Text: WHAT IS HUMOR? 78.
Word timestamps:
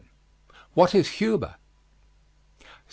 WHAT 0.73 0.95
IS 0.95 1.07
HUMOR? 1.19 1.57
78. 2.61 2.67